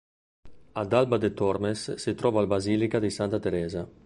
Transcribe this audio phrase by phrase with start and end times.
[0.81, 3.87] Ad Alba de Tormes si trova la basilica di Santa Teresa.